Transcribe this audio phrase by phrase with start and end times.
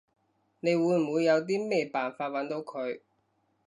[0.61, 3.01] 你會唔會有啲咩辦法搵到佢？